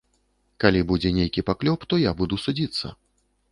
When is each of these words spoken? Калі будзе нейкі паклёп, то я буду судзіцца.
Калі 0.63 0.81
будзе 0.91 1.11
нейкі 1.17 1.45
паклёп, 1.51 1.87
то 1.93 2.01
я 2.09 2.17
буду 2.25 2.43
судзіцца. 2.47 2.95